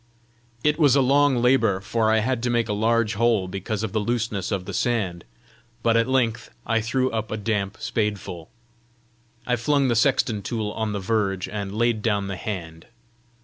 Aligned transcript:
It 0.63 0.79
was 0.79 0.95
a 0.95 0.99
long 1.01 1.43
labour, 1.43 1.79
for 1.79 2.09
I 2.09 2.21
had 2.21 2.41
to 2.41 2.49
make 2.49 2.67
a 2.67 2.73
large 2.73 3.13
hole 3.13 3.47
because 3.47 3.83
of 3.83 3.91
the 3.91 3.99
looseness 3.99 4.51
of 4.51 4.65
the 4.65 4.73
sand; 4.73 5.25
but 5.83 5.95
at 5.95 6.07
length 6.07 6.49
I 6.65 6.81
threw 6.81 7.11
up 7.11 7.29
a 7.29 7.37
damp 7.37 7.77
spadeful. 7.79 8.49
I 9.45 9.55
flung 9.57 9.89
the 9.89 9.95
sexton 9.95 10.41
tool 10.41 10.71
on 10.71 10.93
the 10.93 10.99
verge, 10.99 11.47
and 11.47 11.71
laid 11.75 12.01
down 12.01 12.29
the 12.29 12.35
hand. 12.35 12.87